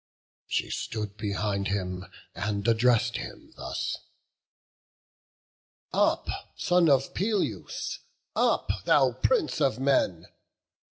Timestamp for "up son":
5.93-6.89